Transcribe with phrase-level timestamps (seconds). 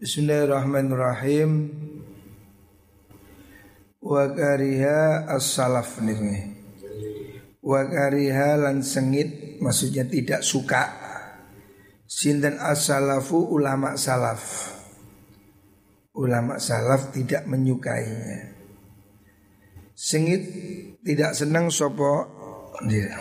[0.00, 1.68] Bismillahirrahmanirrahim.
[4.00, 6.56] Wa kariha as-salaf nih.
[7.60, 10.88] Wa kariha lan sengit maksudnya tidak suka.
[12.08, 14.72] Sinten as-salafu ulama salaf.
[16.16, 18.56] Ulama salaf tidak menyukainya.
[19.92, 20.48] Sengit
[21.04, 22.24] tidak senang sopo
[22.88, 23.20] dia.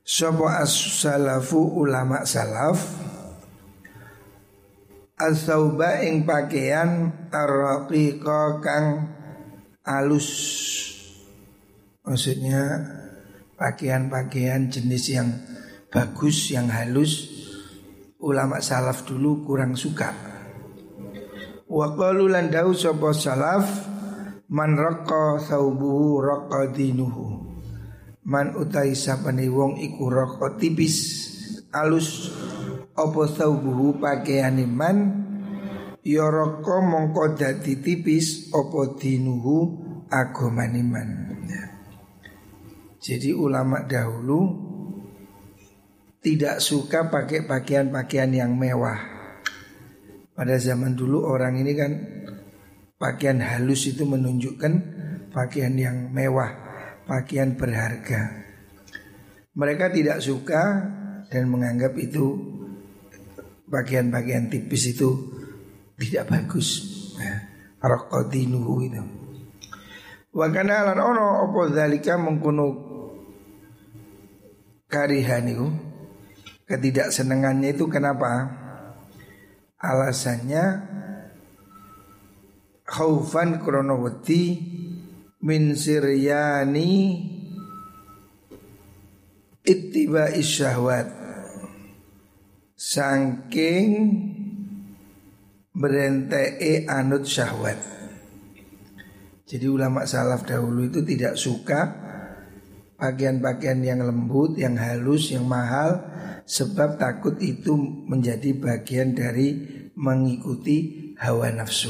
[0.00, 2.80] Sopo as-salafu ulama salaf
[5.14, 9.14] As-sauba ing pakaian arraqiqa kang
[9.86, 10.28] alus.
[12.02, 12.82] Maksudnya
[13.54, 15.30] pakaian-pakaian jenis yang
[15.88, 17.34] bagus, yang halus
[18.24, 20.08] Ulama salaf dulu kurang suka.
[21.68, 23.68] Wa qalu lan dawu sapa salaf
[24.48, 27.44] man raqqa thawbuhu raqqa dinuhu.
[28.24, 30.96] Man utai sapane wong iku raqqa tipis
[31.76, 32.32] alus
[32.94, 35.24] apa thawbuhu pakaian iman
[36.04, 39.56] Yoroko ya mongko dadi tipis apa dinuhu
[40.12, 41.08] agoman iman
[41.48, 41.64] ya.
[43.00, 44.40] Jadi ulama dahulu
[46.20, 49.00] tidak suka pakai pakaian-pakaian yang mewah.
[50.36, 51.92] Pada zaman dulu orang ini kan
[53.00, 54.72] pakaian halus itu menunjukkan
[55.32, 56.52] pakaian yang mewah,
[57.08, 58.44] pakaian berharga.
[59.56, 60.62] Mereka tidak suka
[61.32, 62.53] dan menganggap itu
[63.68, 65.10] bagian-bagian tipis itu
[66.00, 66.84] tidak bagus.
[67.16, 67.54] Ya.
[67.84, 69.04] Itu.
[70.32, 72.66] Wa kana lan ono apa zalika mengkono
[74.88, 75.68] karihaniku
[76.64, 78.48] ketidaksenengannya itu kenapa?
[79.76, 80.64] Alasannya
[82.88, 84.42] khaufan kronowati
[85.44, 86.92] min siryani
[89.60, 91.23] ittiba isyahwat
[92.84, 93.92] Sangking
[95.72, 97.80] berentee anut syahwat
[99.48, 102.04] Jadi ulama salaf dahulu itu tidak suka
[103.00, 105.96] Pakaian-pakaian yang lembut, yang halus, yang mahal
[106.44, 107.72] Sebab takut itu
[108.04, 109.64] menjadi bagian dari
[109.96, 111.88] mengikuti hawa nafsu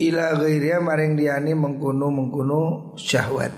[0.00, 2.60] Ila ghairia maring diani mengkuno mengkuno
[2.96, 3.52] syahwat.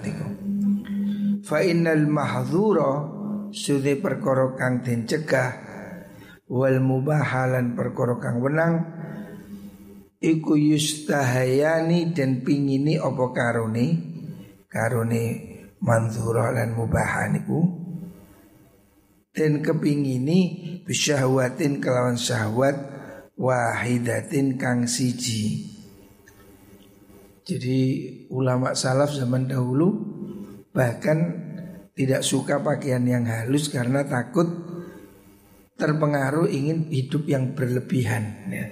[1.46, 3.11] Fa innal mahdzura
[3.52, 5.52] sude perkara kang den cegah
[6.48, 8.74] wal mubahalan perkara kang wenang
[10.18, 13.86] iku yustahayani dan pingini apa karone?
[14.72, 15.24] Karone
[15.84, 17.60] manzura lan mubahan iku
[19.32, 20.40] dan kepingini
[20.84, 22.76] bisyahwatin kelawan syahwat
[23.36, 25.68] wahidatin kang siji.
[27.42, 27.78] Jadi
[28.30, 29.88] ulama salaf zaman dahulu
[30.70, 31.41] bahkan
[32.02, 34.50] tidak suka pakaian yang halus karena takut
[35.78, 38.50] terpengaruh ingin hidup yang berlebihan.
[38.50, 38.66] Ya.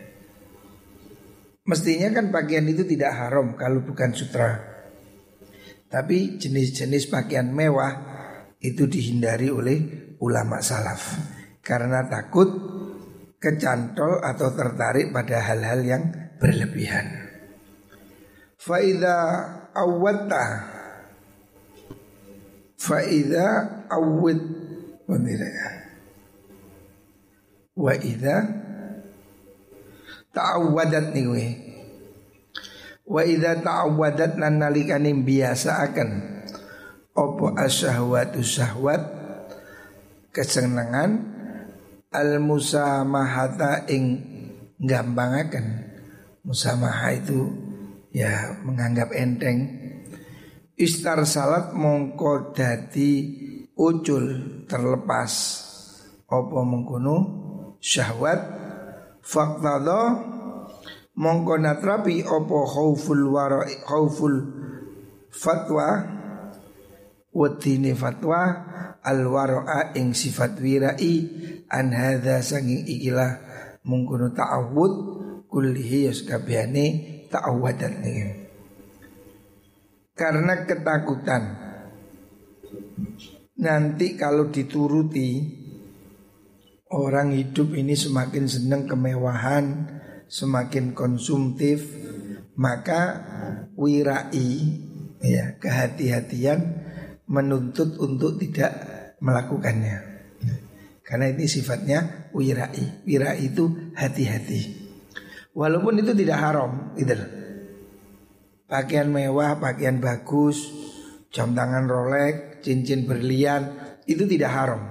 [1.62, 4.58] Mestinya kan pakaian itu tidak haram kalau bukan sutra.
[5.86, 7.94] Tapi jenis-jenis pakaian mewah
[8.58, 9.78] itu dihindari oleh
[10.19, 11.14] ulama salaf
[11.62, 12.50] karena takut
[13.38, 16.02] kecantol atau tertarik pada hal-hal yang
[16.42, 17.30] berlebihan.
[18.58, 19.19] Faida
[19.70, 20.44] awwata
[22.80, 24.41] Faida awid
[27.76, 28.36] Wa idha
[30.32, 31.46] Ta'awadat nih gue
[33.04, 33.22] Wa
[33.60, 36.08] ta'awadat nan nalikani biasa akan
[37.12, 39.02] Opo asyahwatu syahwat
[40.32, 41.20] Kesenangan
[42.16, 44.24] Al musamahata ing
[44.80, 45.84] Gampangakan
[46.48, 47.44] Musamaha itu
[48.16, 49.79] Ya menganggap enteng
[50.80, 53.28] Istar salat mongko dadi
[53.76, 54.24] ucul
[54.64, 55.32] terlepas.
[56.24, 57.16] Apa mengkono?
[57.84, 58.41] Syahwat.
[59.20, 60.24] Faqtada
[61.20, 64.40] mongko natrapi apa khauful wara khauful
[65.28, 66.16] fatwa?
[67.28, 68.40] Wadine fatwa
[69.04, 71.14] al wara'a ing sifat wirai
[71.69, 73.36] an hadza sanging ikilah
[73.84, 74.92] mengkono ta'awud
[75.46, 76.84] kullihi yaskabihane
[77.28, 78.39] ta'awadat nih
[80.20, 81.56] karena ketakutan.
[83.56, 85.56] Nanti kalau dituruti
[86.90, 89.87] Orang hidup ini semakin senang kemewahan
[90.26, 91.84] Semakin konsumtif
[92.56, 93.20] Maka
[93.76, 94.49] wirai
[95.20, 96.61] ya Kehati-hatian
[97.28, 98.72] Menuntut untuk tidak
[99.20, 100.02] melakukannya.
[101.06, 103.06] Karena ini sifatnya wirai.
[103.06, 104.90] Wirai itu hati-hati.
[105.55, 107.14] Walaupun itu tidak haram gitu
[108.70, 110.70] pakaian mewah, pakaian bagus,
[111.34, 113.75] jam tangan Rolex, cincin berlian
[114.06, 114.82] itu tidak haram.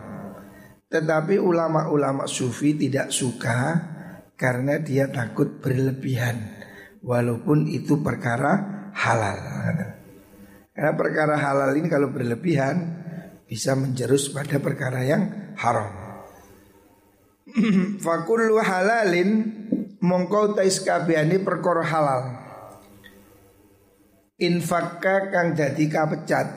[0.91, 3.77] Tetapi ulama-ulama sufi tidak suka
[4.35, 6.59] karena dia takut berlebihan
[6.99, 9.37] walaupun itu perkara halal.
[10.73, 12.99] Karena perkara halal ini kalau berlebihan
[13.45, 15.91] bisa menjerus pada perkara yang haram.
[18.03, 19.29] Fakullu halalin
[19.99, 22.23] mongkau tais kabehane perkara halal.
[24.39, 26.47] Infakka kang jadi kapecat.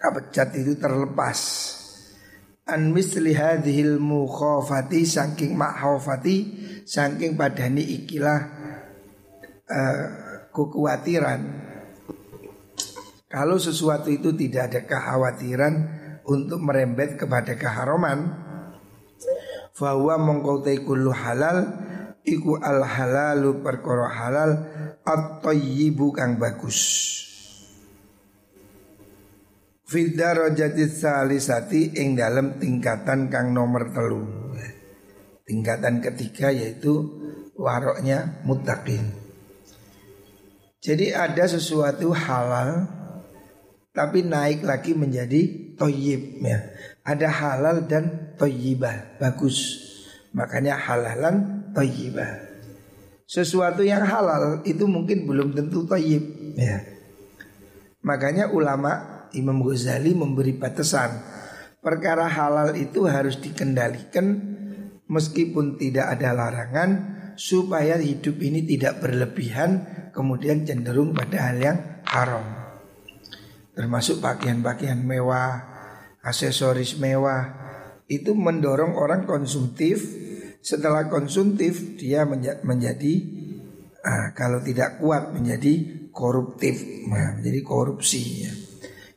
[0.00, 1.38] Kapecat itu terlepas.
[2.68, 6.36] An misli hadhil mukhafati saking makhafati
[6.84, 8.40] saking padani ikilah
[9.68, 10.04] uh,
[10.52, 11.40] kekhawatiran.
[13.28, 15.74] Kalau sesuatu itu tidak ada kekhawatiran
[16.24, 18.48] untuk merembet kepada keharaman,
[19.78, 21.87] bahwa mengkotai kullu halal
[22.36, 24.50] iku al halalu perkara halal
[25.04, 26.78] at-tayyibu kang bagus.
[29.88, 34.20] Fil darajati salisati ing dalam tingkatan kang nomor telu.
[35.48, 37.08] Tingkatan ketiga yaitu
[37.56, 39.00] waroknya mutakin.
[40.84, 42.84] Jadi ada sesuatu halal
[43.96, 46.68] tapi naik lagi menjadi toyib ya.
[47.00, 49.87] Ada halal dan toyibah bagus.
[50.38, 52.46] Makanya halalan toyibah.
[53.26, 56.80] Sesuatu yang halal itu mungkin belum tentu toyib ya.
[58.06, 61.18] Makanya ulama Imam Ghazali memberi batasan
[61.82, 64.56] perkara halal itu harus dikendalikan
[65.10, 69.84] meskipun tidak ada larangan supaya hidup ini tidak berlebihan
[70.14, 72.46] kemudian cenderung pada hal yang haram.
[73.78, 75.62] Termasuk pakaian-pakaian mewah,
[76.24, 77.68] aksesoris mewah
[78.10, 80.26] itu mendorong orang konsumtif.
[80.68, 82.28] Setelah konsumtif dia
[82.60, 83.14] menjadi
[84.04, 88.52] uh, kalau tidak kuat menjadi koruptif, nah, menjadi korupsi ya.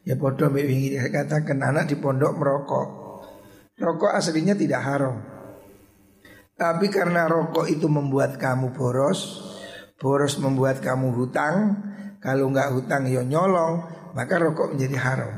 [0.08, 2.88] Ya bodoh wingi katakan anak di pondok merokok.
[3.76, 5.20] Rokok aslinya tidak haram.
[6.56, 9.44] Tapi karena rokok itu membuat kamu boros,
[10.00, 11.84] boros membuat kamu hutang,
[12.24, 13.84] kalau nggak hutang ya nyolong,
[14.16, 15.32] maka rokok menjadi haram.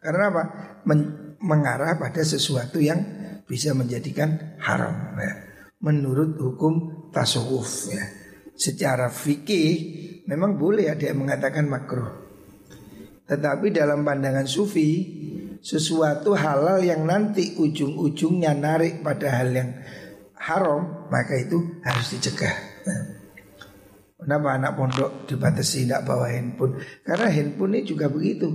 [0.00, 0.42] Karena apa?
[0.88, 1.00] Men
[1.44, 3.04] mengarah pada sesuatu yang
[3.44, 5.12] bisa menjadikan haram.
[5.20, 5.47] Ya.
[5.78, 6.74] Menurut hukum
[7.14, 8.02] tasawuf ya.
[8.58, 9.74] Secara fikih
[10.26, 12.26] memang boleh ada yang mengatakan makruh.
[13.28, 15.06] Tetapi dalam pandangan sufi
[15.62, 19.70] sesuatu halal yang nanti ujung-ujungnya narik pada hal yang
[20.38, 22.56] haram maka itu harus dicegah.
[22.88, 23.02] Nah,
[24.22, 26.78] kenapa anak pondok dibatasi tidak bawa handphone?
[27.04, 28.48] Karena handphone ini juga begitu,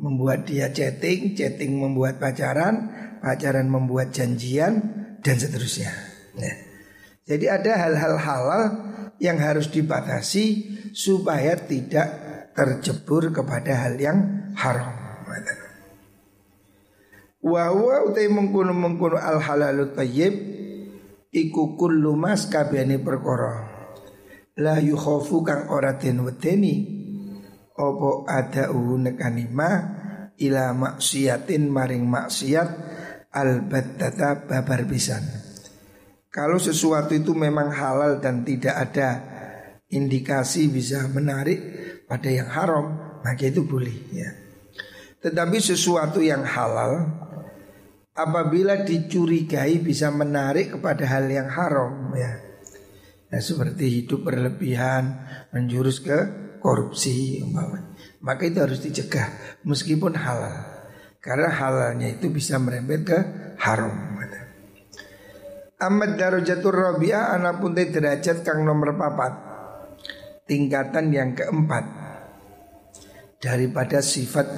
[0.00, 4.82] membuat dia chatting, chatting membuat pacaran, pacaran membuat janjian
[5.20, 6.07] dan seterusnya.
[6.38, 6.56] Nah,
[7.26, 8.62] jadi ada hal-hal halal
[9.18, 12.08] yang harus dibatasi supaya tidak
[12.54, 14.94] terjebur kepada hal yang haram.
[17.38, 20.34] Wa huwa utai mengkuno mengkuno al halalu tayyib
[21.30, 23.70] iku kullu mas kabehane perkara.
[24.58, 26.98] La yukhafu kang ora den wedeni
[27.78, 29.70] apa ada nekani ma
[30.34, 32.68] ila maksiatin maring maksiat
[33.30, 35.47] albattata babar pisan
[36.28, 39.08] kalau sesuatu itu memang halal dan tidak ada
[39.88, 41.58] indikasi bisa menarik
[42.04, 42.86] pada yang haram
[43.24, 44.30] maka itu boleh ya
[45.18, 47.10] tetapi sesuatu yang halal
[48.18, 52.38] apabila dicurigai bisa menarik kepada hal yang haram ya.
[53.28, 55.22] Nah, seperti hidup berlebihan
[55.54, 56.18] menjurus ke
[56.58, 57.38] korupsi.
[58.18, 60.54] Maka itu harus dicegah meskipun halal.
[61.22, 63.18] Karena halalnya itu bisa merembet ke
[63.62, 64.18] haram.
[65.78, 69.30] Ahmad darajatur rabi'ah anak pun derajat kang nomor papat.
[70.50, 71.86] Tingkatan yang keempat.
[73.38, 74.50] Daripada sifat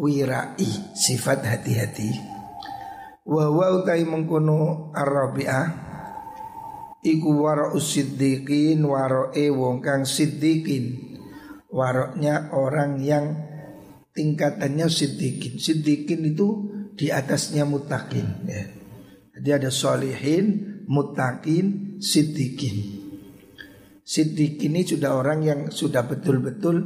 [0.00, 2.08] wirai Sifat hati-hati.
[3.28, 5.68] Wa wa utai mengkono arabiah
[7.04, 8.80] iku waro siddiqin
[9.36, 11.12] e wong kang siddiqin.
[11.68, 13.24] Waroknya orang yang
[14.16, 15.60] tingkatannya siddiqin.
[15.60, 16.48] Siddiqin itu
[16.96, 18.81] di atasnya mutakin ya.
[19.42, 23.02] Jadi ada solihin mutakin siddiqin
[24.06, 26.78] siddiqin ini sudah orang yang sudah betul-betul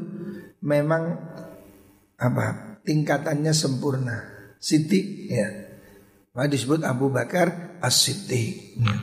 [0.65, 1.21] memang
[2.17, 4.17] apa tingkatannya sempurna
[4.57, 5.67] siddiq ya
[6.37, 8.77] maka disebut Abu Bakar As-Siddiq.
[8.77, 8.97] Ya.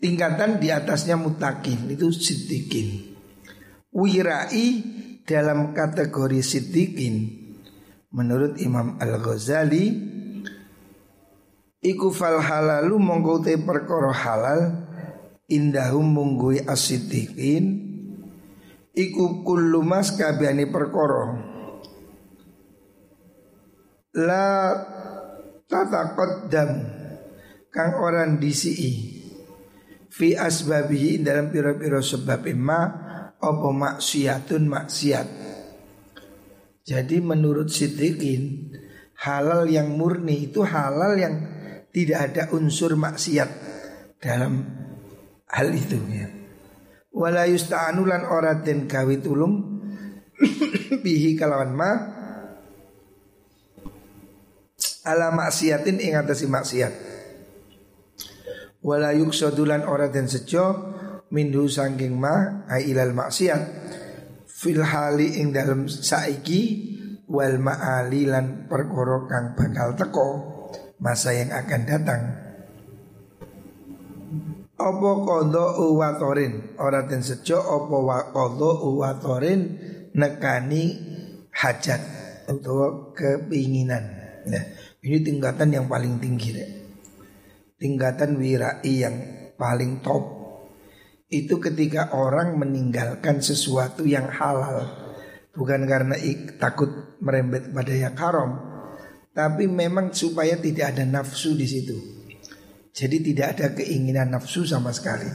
[0.00, 3.20] Tingkatan di atasnya mutakin itu siddiqin.
[3.92, 4.66] Wirai
[5.28, 7.14] dalam kategori siddiqin
[8.16, 9.84] menurut Imam Al-Ghazali
[11.80, 14.60] iku fal halalu mongko te perkara halal.
[15.50, 17.90] Indahum munggui as-siddiqin.
[18.94, 21.42] Iku kullu mas kabehane perkara.
[24.14, 24.46] La
[25.66, 26.70] tata qaddam
[27.70, 28.74] kang orang disi
[30.10, 32.80] fi asbabihi dalam piro-piro sebab ma
[33.38, 35.28] apa maksiatun maksiat.
[36.86, 38.74] Jadi menurut Siddiqin
[39.22, 41.59] halal yang murni itu halal yang
[41.90, 43.50] tidak ada unsur maksiat
[44.22, 44.62] dalam
[45.50, 46.28] hal itu ya.
[47.10, 49.82] Wala yusta'anulan ora den gawe tulung
[51.04, 51.90] bihi kalawan ma
[55.04, 56.92] ala maksiatin ing atase maksiat
[58.80, 60.96] wala yuksadulan ora den sejo
[61.34, 63.62] minhu sangking ma ilal maksiat
[64.48, 66.62] fil hali ing dalam saiki
[67.30, 70.28] wal ma'ali lan perkara kang bakal teko
[71.00, 72.22] masa yang akan datang.
[74.80, 79.60] Apa kodo uwatorin ora den sejo apa kodo uwatorin
[80.16, 80.96] nekani
[81.52, 82.00] hajat
[82.48, 84.04] atau keinginan
[84.48, 84.64] nah,
[85.04, 86.70] ini tingkatan yang paling tinggi deh
[87.80, 89.16] tingkatan wirai yang
[89.56, 90.38] paling top.
[91.32, 95.08] Itu ketika orang meninggalkan sesuatu yang halal.
[95.50, 98.69] Bukan karena ik, takut merembet pada yang haram
[99.30, 101.96] tapi memang supaya tidak ada nafsu di situ
[102.90, 105.28] jadi tidak ada keinginan nafsu sama sekali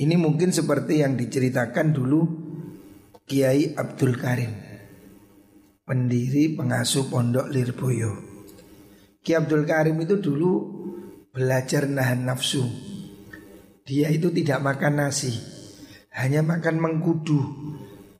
[0.00, 2.20] ini mungkin seperti yang diceritakan dulu
[3.22, 4.52] Kiai Abdul Karim
[5.86, 8.32] pendiri pengasuh pondok Lirboyo
[9.22, 10.82] Kiai Abdul Karim itu dulu
[11.30, 12.66] belajar nahan nafsu.
[13.86, 15.30] Dia itu tidak makan nasi,
[16.14, 17.40] hanya makan mengkudu.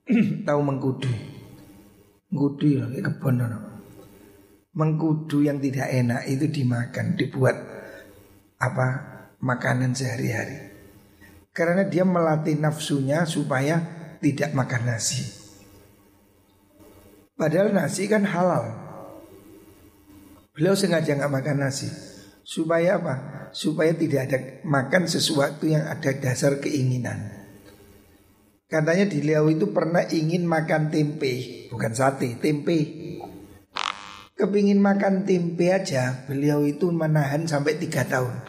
[0.46, 1.10] Tahu mengkudu?
[2.30, 3.71] Mengkudu ya, kebon no.
[4.72, 7.56] Mengkudu yang tidak enak itu dimakan, dibuat
[8.56, 8.86] apa
[9.42, 10.72] makanan sehari-hari.
[11.52, 13.84] Karena dia melatih nafsunya supaya
[14.24, 15.28] tidak makan nasi.
[17.36, 18.64] Padahal nasi kan halal.
[20.56, 21.92] Beliau sengaja nggak makan nasi.
[22.40, 23.14] Supaya apa?
[23.52, 27.28] Supaya tidak ada makan sesuatu yang ada dasar keinginan.
[28.72, 33.11] Katanya di Liau itu pernah ingin makan tempe, bukan sate, tempe.
[34.42, 38.42] Kepingin makan tempe aja, beliau itu menahan sampai tiga tahun.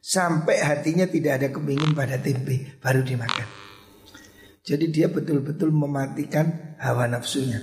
[0.00, 3.44] Sampai hatinya tidak ada kepingin pada tempe, baru dimakan.
[4.64, 7.60] Jadi dia betul-betul mematikan hawa nafsunya.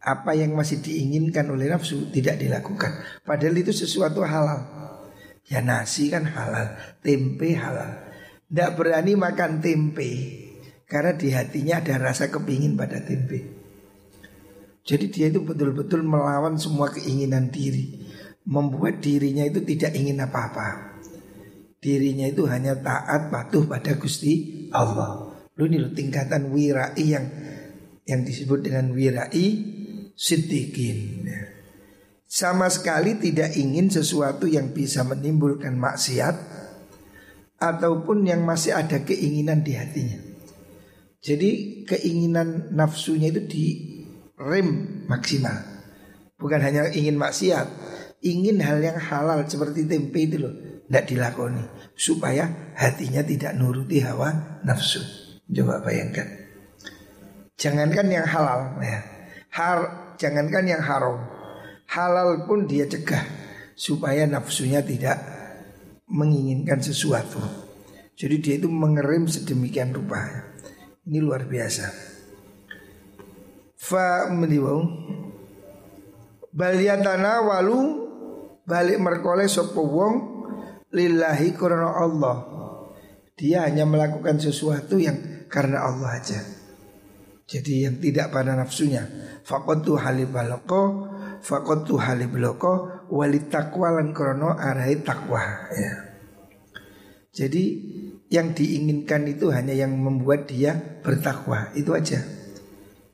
[0.00, 3.04] Apa yang masih diinginkan oleh nafsu tidak dilakukan.
[3.28, 4.64] Padahal itu sesuatu halal.
[5.44, 8.08] Ya nasi kan halal, tempe halal.
[8.48, 10.10] Tidak berani makan tempe
[10.88, 13.61] karena di hatinya ada rasa kepingin pada tempe.
[14.82, 18.02] Jadi dia itu betul-betul melawan semua keinginan diri,
[18.42, 20.98] membuat dirinya itu tidak ingin apa-apa.
[21.78, 25.34] Dirinya itu hanya taat patuh pada Gusti Allah.
[25.54, 27.26] Lu ini tingkatan wirai yang
[28.06, 29.46] yang disebut dengan wirai
[30.18, 31.30] siddiqin.
[32.26, 36.34] Sama sekali tidak ingin sesuatu yang bisa menimbulkan maksiat
[37.60, 40.18] ataupun yang masih ada keinginan di hatinya.
[41.22, 43.64] Jadi keinginan nafsunya itu di
[44.42, 45.54] rem maksimal.
[46.34, 47.70] Bukan hanya ingin maksiat,
[48.26, 50.54] ingin hal yang halal seperti tempe itu loh,
[50.90, 51.62] tidak dilakoni
[51.94, 54.98] supaya hatinya tidak nuruti hawa nafsu.
[55.46, 56.26] Coba bayangkan.
[57.54, 59.00] Jangankan yang halal ya.
[59.52, 59.78] Har,
[60.18, 61.32] jangankan yang haram
[61.92, 63.20] halal pun dia cegah
[63.76, 65.20] supaya nafsunya tidak
[66.08, 67.40] menginginkan sesuatu.
[68.16, 70.20] Jadi dia itu mengerim sedemikian rupa.
[71.04, 72.11] Ini luar biasa.
[73.82, 74.86] Fa mendiwau
[76.54, 77.78] baliyatana walu
[78.62, 80.14] balik merkole sopo wong
[80.94, 82.36] lillahi karena Allah.
[83.34, 86.38] Dia hanya melakukan sesuatu yang karena Allah aja.
[87.50, 89.02] Jadi yang tidak pada nafsunya.
[89.42, 91.10] Fakotu halibaloko
[91.42, 95.42] fakotu halibloko wali takwa lan krono arai takwa
[95.74, 95.94] ya.
[97.34, 97.64] Jadi
[98.30, 102.41] yang diinginkan itu hanya yang membuat dia bertakwa itu aja.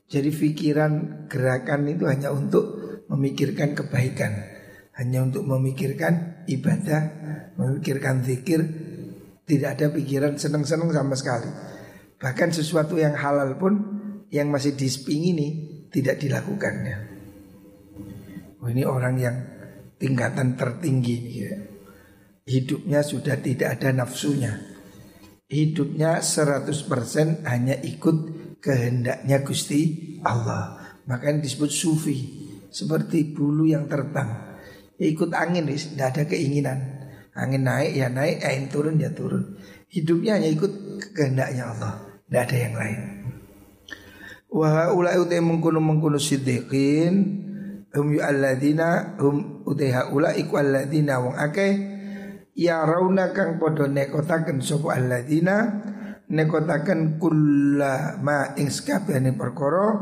[0.09, 2.65] Jadi pikiran gerakan itu hanya untuk
[3.13, 4.33] memikirkan kebaikan,
[4.97, 7.03] hanya untuk memikirkan ibadah,
[7.61, 8.65] memikirkan zikir,
[9.45, 11.49] tidak ada pikiran seneng-seneng sama sekali.
[12.17, 13.75] Bahkan sesuatu yang halal pun
[14.33, 14.77] yang masih
[15.13, 15.49] ini
[15.93, 16.97] tidak dilakukannya.
[18.65, 19.37] Oh, ini orang yang
[20.01, 21.53] tingkatan tertinggi ya.
[22.49, 24.79] Hidupnya sudah tidak ada nafsunya
[25.49, 28.17] Hidupnya 100% hanya ikut
[28.63, 29.81] kehendaknya Gusti
[30.23, 30.79] Allah.
[31.09, 32.19] Makanya disebut sufi
[32.69, 34.61] Seperti bulu yang terbang.
[35.01, 36.79] Ikut angin, tidak ada keinginan.
[37.33, 39.57] Angin naik ya naik, angin turun ya turun.
[39.89, 40.73] Hidupnya hanya ikut
[41.17, 41.97] kehendaknya Allah
[42.29, 43.01] Tidak ada yang lain.
[44.49, 47.15] Wah ulai utai mengkuno mengkuno siddiqin
[47.93, 51.73] hum yu alladzina hum uteha ula iku alladzina wong akeh
[52.57, 55.85] ya rauna kang podo nekotaken sopo alladzina
[56.29, 59.97] nekotaken kulla ma ing sakabehane perkara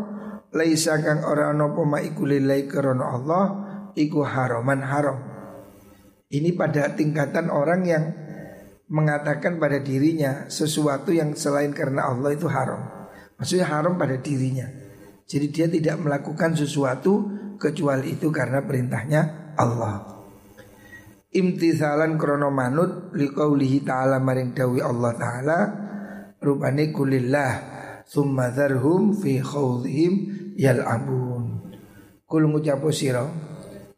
[0.51, 3.45] laisa kang ora ana apa ma iku Allah
[3.95, 5.19] iku haraman haram.
[6.27, 8.05] Ini pada tingkatan orang yang
[8.91, 12.83] mengatakan pada dirinya sesuatu yang selain karena Allah itu haram.
[13.39, 14.67] Maksudnya haram pada dirinya.
[15.27, 20.17] Jadi dia tidak melakukan sesuatu kecuali itu karena perintahnya Allah
[21.37, 25.59] imtithalan krono manut liqaulihi ta'ala maring dawi Allah ta'ala
[26.47, 27.53] rupane kulillah
[28.07, 30.13] thumma dharhum fi khawdhim
[30.55, 31.75] yal'abun.
[32.27, 33.27] Kul ngucapo sira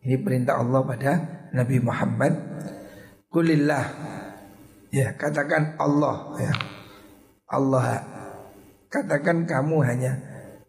[0.01, 1.13] ini perintah Allah pada
[1.53, 2.33] Nabi Muhammad.
[3.29, 3.85] Kulillah
[4.89, 6.53] ya katakan Allah ya.
[7.49, 7.85] Allah
[8.89, 10.13] katakan kamu hanya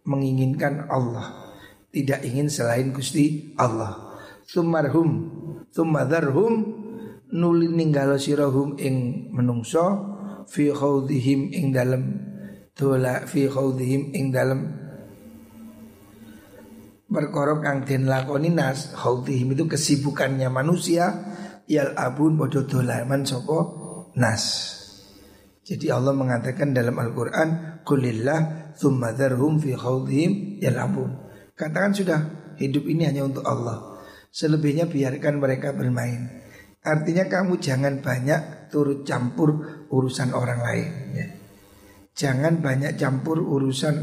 [0.04, 1.56] menginginkan Allah
[1.96, 4.20] tidak ingin selain Gusti Allah.
[4.44, 6.54] Sumarhum Tumadharhum
[7.30, 10.18] nuli ninggalo sirahum ing menungso
[10.50, 12.04] fi khawdihim ing dalem.
[12.74, 14.62] Dola fi khawdihim ing dalem.
[17.10, 21.10] Perkara kang den lakoni nas khawdihim itu kesibukannya manusia
[21.66, 23.60] yal abun bodoh dolaman sapa
[24.18, 24.76] nas.
[25.66, 31.14] Jadi Allah mengatakan dalam Al-Quran Kulillah thumma dharhum fi khawdihim yalabun
[31.54, 32.20] Katakan sudah
[32.58, 34.02] hidup ini hanya untuk Allah.
[34.34, 36.30] Selebihnya biarkan mereka bermain.
[36.80, 40.90] Artinya kamu jangan banyak turut campur urusan orang lain.
[41.14, 41.28] Ya.
[42.16, 43.96] Jangan banyak campur urusan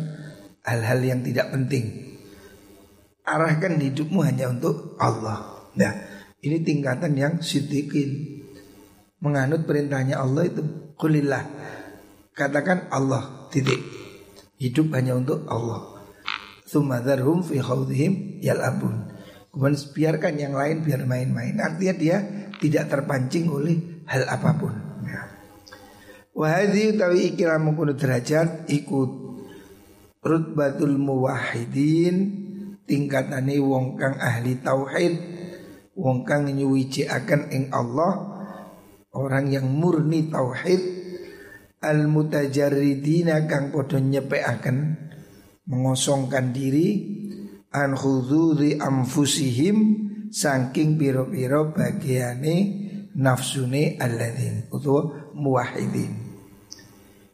[0.67, 2.17] hal-hal yang tidak penting.
[3.27, 5.71] Arahkan hidupmu hanya untuk Allah.
[5.75, 5.93] Nah,
[6.43, 8.43] ini tingkatan yang sidikin.
[9.19, 10.63] Menganut perintahnya Allah itu
[10.95, 11.43] kulillah.
[12.37, 13.81] Katakan Allah titik.
[14.57, 16.01] Hidup hanya untuk Allah.
[16.69, 19.13] Thumadharhum fi khawdihim yal'abun.
[19.51, 21.57] Kemudian biarkan yang lain biar main-main.
[21.57, 22.17] Artinya dia
[22.61, 24.75] tidak terpancing oleh hal apa pun.
[25.07, 25.23] Ya.
[26.33, 29.11] Wahadi utawi ikilah mengkuno derajat ikut
[30.27, 32.47] rutbatul muwahidin
[32.87, 35.15] tingkatane wong kang ahli tauhid
[35.95, 38.43] wong kang nyuwiji akan ing Allah
[39.15, 40.83] orang yang murni tauhid
[41.83, 44.76] al mutajarridina kang padha akan
[45.67, 46.89] mengosongkan diri
[47.75, 49.76] an khuduri amfusihim
[50.30, 52.86] saking piro-piro bagiane
[53.17, 56.13] nafsune alladzin utawa muwahhidin.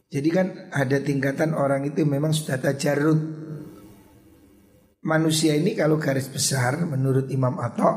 [0.07, 3.43] Jadi kan ada tingkatan orang itu memang sudah tajarud.
[5.03, 7.95] Manusia ini kalau garis besar menurut Imam Atok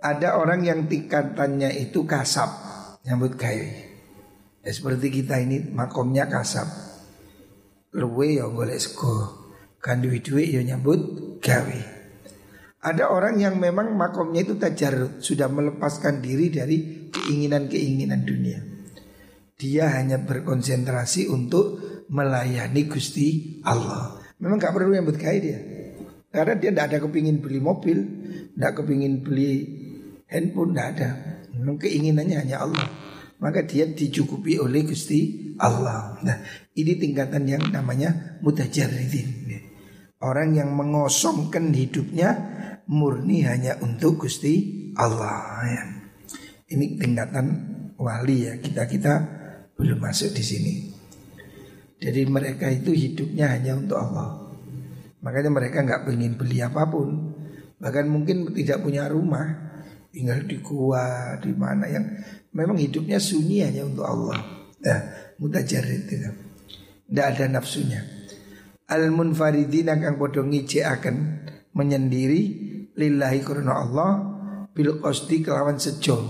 [0.00, 2.50] ada orang yang tingkatannya itu kasab
[3.08, 3.70] nyambut gawe.
[4.60, 6.68] Ya, seperti kita ini makomnya kasab.
[7.96, 9.40] Luwe ya golek sego.
[9.80, 11.00] Kan duit-duit ya nyambut
[11.40, 11.99] gawe.
[12.80, 18.60] Ada orang yang memang makomnya itu tajar sudah melepaskan diri dari keinginan-keinginan dunia.
[19.60, 21.76] Dia hanya berkonsentrasi untuk
[22.08, 24.16] melayani Gusti Allah.
[24.40, 25.60] Memang gak perlu nyambut gawe dia.
[26.32, 27.98] Karena dia tidak ada kepingin beli mobil,
[28.56, 29.50] tidak kepingin beli
[30.32, 31.08] handphone, tidak ada.
[31.60, 32.88] Memang keinginannya hanya Allah.
[33.44, 36.16] Maka dia dicukupi oleh Gusti Allah.
[36.24, 36.40] Nah,
[36.72, 39.52] ini tingkatan yang namanya mutajarridin.
[40.20, 45.84] Orang yang mengosongkan hidupnya murni hanya untuk Gusti Allah ya.
[46.70, 47.46] Ini tingkatan
[47.98, 49.12] wali ya kita kita
[49.74, 50.74] belum masuk di sini.
[52.00, 54.48] Jadi mereka itu hidupnya hanya untuk Allah.
[55.20, 57.36] Makanya mereka nggak ingin beli apa pun,
[57.76, 59.52] bahkan mungkin tidak punya rumah,
[60.08, 62.08] tinggal di gua di mana yang
[62.56, 64.40] memang hidupnya sunyi hanya untuk Allah.
[64.80, 65.00] Nah,
[65.36, 66.30] mutajarid itu.
[67.04, 68.20] Tidak ada nafsunya
[68.90, 71.16] al munfaridina kang padha akan
[71.70, 72.42] menyendiri
[73.00, 74.10] lillahi karena Allah
[74.76, 76.20] bil qasdi kelawan sejo.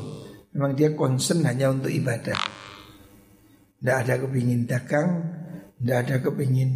[0.55, 2.39] Memang dia concern hanya untuk ibadah.
[3.81, 5.09] Tidak ada kepingin dagang,
[5.79, 6.71] tidak ada kepingin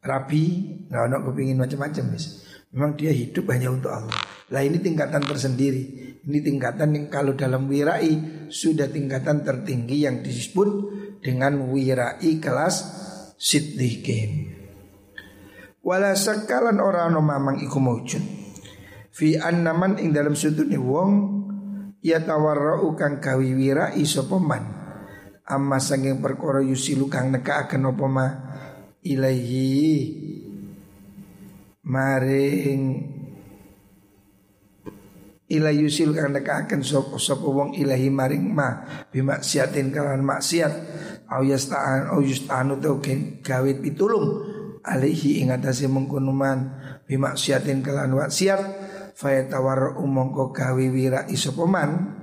[0.00, 0.44] rapi,
[0.88, 2.04] nggak ada kepingin macam-macam.
[2.72, 4.16] Memang dia hidup hanya untuk Allah.
[4.52, 6.16] Lah ini tingkatan tersendiri.
[6.22, 10.68] Ini tingkatan yang kalau dalam wirai sudah tingkatan tertinggi yang disebut
[11.24, 12.76] dengan wirai kelas
[13.40, 14.52] siddiqin.
[15.82, 17.82] Wala sakalan ora ana mamang iku.
[19.12, 21.12] Fi annaman ing dalam sudutne wong
[22.00, 24.64] ya tawarrau kang kawiwira sapa man.
[25.44, 28.26] Amma sanging perkara yusilu kang nekakaken apa ma?
[29.04, 29.92] Ilaihi.
[31.82, 32.82] Maring
[35.52, 38.80] ila yusil kang nekakaken sapa sapa wong ilahi maring ma?
[39.12, 40.72] Bimaksiatin kalan maksiat.
[41.28, 42.96] Au yasta'an au yusta'anu tau
[43.44, 44.40] gawe pitulung
[44.84, 46.76] alaihi ingatasi mengkunuman
[47.08, 48.12] bimaksiatin kelan
[49.22, 52.18] waksiat fayatawar umongko gawi wira isopoman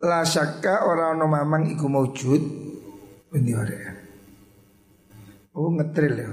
[0.00, 2.40] La syakka orang no mamang iku maujud
[3.36, 3.92] Ini ya
[5.52, 6.30] Oh ngetril ya.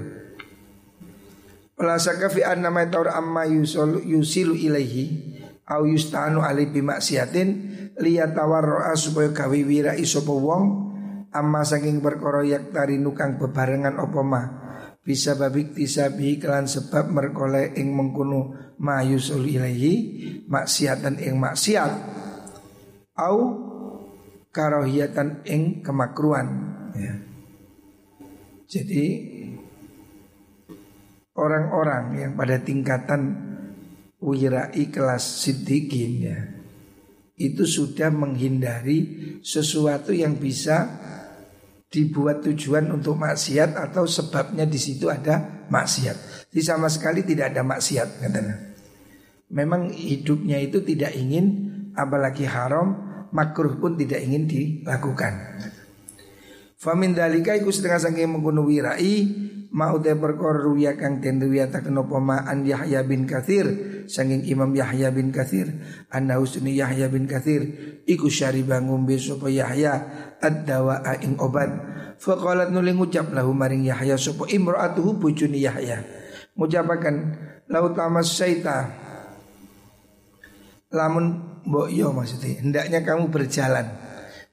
[1.84, 5.36] La syakka fi anna ma taur amma yusol, yusilu ilaihi
[5.68, 7.48] Au yustanu ali bimaksiatin
[8.00, 10.64] Liyatawarro'a supaya gawe wira isopo wong
[11.28, 14.42] Amma saking perkara yak tarinu kang bebarengan opo ma
[15.02, 19.94] bisa babik tisabi kelan sebab merkole ing mengkunu ma yusul ilaihi
[20.46, 21.92] maksiatan ing maksiat
[23.18, 23.36] au
[24.52, 26.48] karohiyatan ing kemakruan
[26.94, 27.14] ya.
[28.68, 29.06] Jadi
[31.32, 33.22] orang-orang yang pada tingkatan
[34.20, 36.38] wirai kelas siddiqin ya
[37.38, 38.98] itu sudah menghindari
[39.46, 40.90] sesuatu yang bisa
[41.88, 46.48] dibuat tujuan untuk maksiat atau sebabnya di situ ada maksiat.
[46.52, 48.56] Jadi sama sekali tidak ada maksiat katanya.
[49.48, 55.64] Memang hidupnya itu tidak ingin apalagi haram makruh pun tidak ingin dilakukan.
[56.78, 59.47] Famin dalika iku setengah saking mengkono wirai
[59.78, 63.66] mau te perkara ruya kang den riwayataken apa ma an Yahya bin Katsir
[64.10, 65.70] saking Imam Yahya bin Katsir
[66.10, 67.62] anna usni Yahya bin Katsir
[68.02, 69.94] iku syariba ngombe sapa Yahya
[70.42, 71.70] ad-dawa ing obat.
[72.18, 76.02] Faqalat nuli ngucap lahu maring Yahya sapa imraatuhu bojone Yahya.
[76.58, 77.16] Ngucapaken
[77.70, 78.90] lau tamas saita.
[80.90, 81.26] Lamun
[81.62, 83.86] mbok yo maksudnya hendaknya kamu berjalan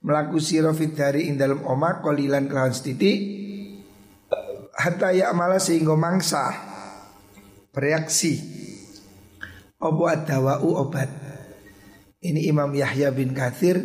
[0.06, 3.45] melaku sirofit dari ing dalam oma kolilan kelawan setitik
[4.76, 6.52] hatta ya malah sehingga mangsa.
[7.72, 8.40] Bereaksi.
[9.80, 11.10] Obo adawau obat?
[12.24, 13.78] Ini Imam Yahya bin Kathir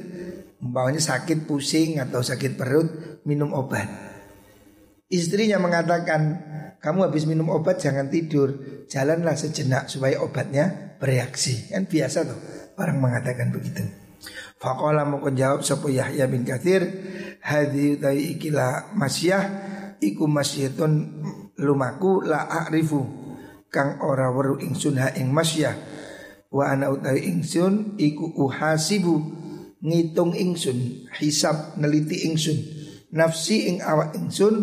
[0.61, 3.89] umpamanya sakit pusing atau sakit perut minum obat.
[5.11, 6.23] Istrinya mengatakan
[6.79, 8.83] kamu habis minum obat jangan tidur.
[8.87, 11.69] Jalanlah sejenak supaya obatnya bereaksi.
[11.71, 12.41] Kan biasa tuh
[12.81, 13.85] Orang mengatakan begitu.
[14.57, 16.85] Fakola mau jawab sopo Yahya bin Kathir
[17.41, 19.70] Hadi utai ikilah masyah
[20.01, 20.93] Iku masyitun
[21.61, 23.01] lumaku la a'rifu
[23.71, 25.77] Kang ora weru ingsun ha ing masyah
[26.51, 29.15] Wa ana utai ingsun Iku uhasibu
[29.85, 32.59] Ngitung ingsun Hisab neliti ingsun
[33.15, 34.55] Nafsi ing awak ingsun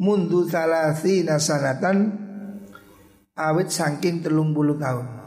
[0.00, 2.18] Mundu thalathi nasanatan
[3.36, 5.22] Awit saking telung bulu tahun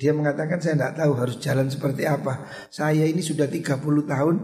[0.00, 2.48] dia mengatakan saya tidak tahu harus jalan seperti apa.
[2.72, 4.34] Saya ini sudah 30 tahun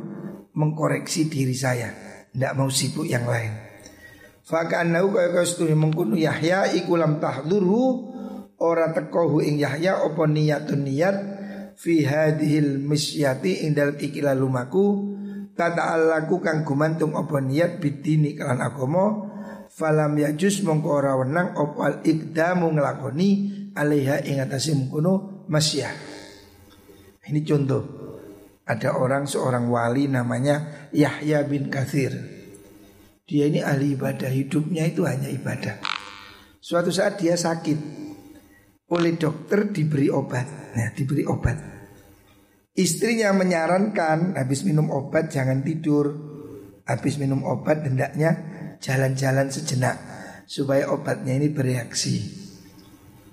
[0.53, 1.96] mengkoreksi diri saya.
[2.29, 3.65] Tidak mau sibuk yang lain.
[4.46, 8.14] Faka'annahu kaya kaya setuni mengkunu Yahya ikulam tahdurhu
[8.62, 11.16] Ora tekohu ing Yahya opo niyatun niyat
[11.76, 15.12] Fi hadhil misyati ing dalam ikilah lumaku
[15.59, 19.35] Tata alaku kang gumantung opo niyat bidini kalan agomo
[19.66, 23.30] Falam yajus mongko ora wenang opo al ikdamu ngelakoni
[23.76, 25.92] Alaiha ing atasi mengkunu masyah.
[27.28, 27.85] Ini contoh.
[28.64, 32.36] Ada orang seorang wali namanya Yahya bin Kathir.
[33.26, 35.82] Dia ini ahli ibadah, hidupnya itu hanya ibadah.
[36.62, 38.06] Suatu saat dia sakit.
[38.86, 40.46] Oleh dokter diberi obat.
[40.78, 41.58] Nah, diberi obat.
[42.78, 46.14] Istrinya menyarankan habis minum obat jangan tidur.
[46.86, 48.30] Habis minum obat hendaknya
[48.78, 49.98] jalan-jalan sejenak
[50.46, 52.22] supaya obatnya ini bereaksi.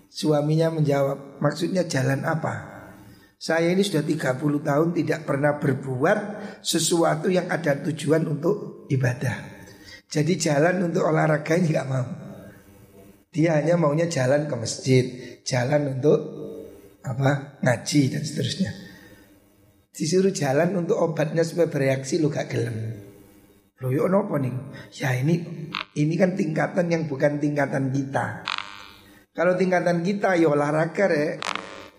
[0.10, 2.74] Suaminya menjawab, maksudnya jalan apa?
[3.38, 6.18] Saya ini sudah 30 tahun tidak pernah berbuat
[6.66, 9.53] sesuatu yang ada tujuan untuk ibadah.
[10.10, 12.08] Jadi jalan untuk olahraga ini gak mau.
[13.34, 15.06] Dia hanya maunya jalan ke masjid,
[15.42, 16.20] jalan untuk
[17.04, 18.72] apa ngaji dan seterusnya.
[19.94, 22.78] Disuruh jalan untuk obatnya supaya bereaksi lu gak gelem.
[23.82, 24.40] Loh yuk nopo?
[24.96, 25.44] Ya ini
[26.00, 28.48] ini kan tingkatan yang bukan tingkatan kita.
[29.34, 31.42] Kalau tingkatan kita ya olahraga ya.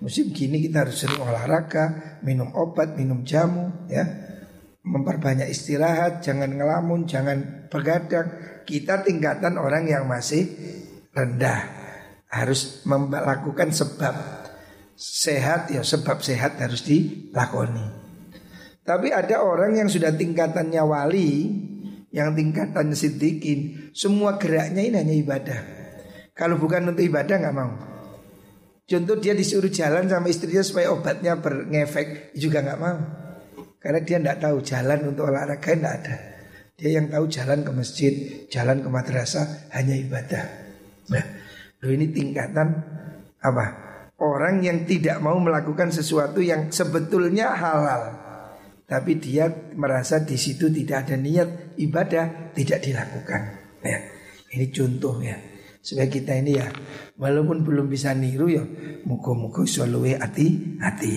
[0.02, 4.02] Musim gini kita harus sering olahraga, minum obat, minum jamu ya.
[4.84, 8.28] Memperbanyak istirahat, jangan ngelamun, jangan begadang.
[8.68, 10.44] Kita tingkatan orang yang masih
[11.16, 11.82] rendah.
[12.28, 14.44] Harus melakukan sebab
[14.94, 18.04] sehat ya sebab sehat harus dilakoni.
[18.84, 21.30] Tapi ada orang yang sudah tingkatannya wali,
[22.12, 25.60] yang tingkatan sidikin, semua geraknya ini hanya ibadah.
[26.36, 27.72] Kalau bukan untuk ibadah nggak mau.
[28.84, 33.23] Contoh dia disuruh jalan sama istrinya supaya obatnya berngefek juga nggak mau.
[33.84, 36.16] Karena dia nggak tahu jalan untuk olahraga nggak ada.
[36.72, 38.12] Dia yang tahu jalan ke masjid,
[38.48, 40.44] jalan ke madrasah hanya ibadah.
[41.12, 41.24] Nah,
[41.84, 42.68] lo ini tingkatan
[43.44, 43.66] apa?
[44.16, 48.02] Orang yang tidak mau melakukan sesuatu yang sebetulnya halal,
[48.88, 53.42] tapi dia merasa di situ tidak ada niat ibadah, tidak dilakukan.
[53.84, 54.00] Ya,
[54.56, 55.36] ini contohnya
[55.84, 56.72] supaya kita ini ya
[57.20, 58.64] walaupun belum bisa niru ya
[59.04, 61.12] muka-muka selalu hati hati